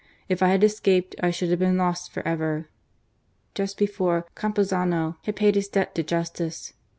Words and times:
If 0.27 0.41
I 0.41 0.47
had 0.47 0.63
escaped 0.63 1.13
I 1.21 1.29
should 1.29 1.51
have 1.51 1.59
been 1.59 1.77
lost 1.77 2.11
for 2.11 2.27
ever." 2.27 2.67
Just 3.53 3.77
before, 3.77 4.25
Campuzano 4.35 5.17
had 5.25 5.35
paid 5.35 5.53
his 5.53 5.67
debt 5.67 5.93
to 5.93 6.01
justice. 6.01 6.73